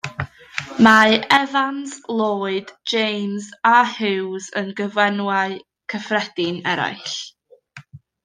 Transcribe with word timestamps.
Mae 0.79 1.19
Evans, 1.35 2.01
Lloyd, 2.19 2.71
James 2.93 3.45
a 3.73 3.75
Hughes 3.97 4.47
yn 4.63 4.73
gyfenwau 4.81 5.55
cyffredin 5.95 6.59
eraill. 6.75 7.15